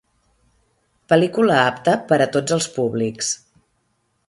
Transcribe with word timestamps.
Pel·lícula 1.13 1.59
apta 1.65 1.95
per 2.13 2.19
a 2.25 2.29
tots 2.37 2.57
els 2.59 2.71
públics. 2.79 3.33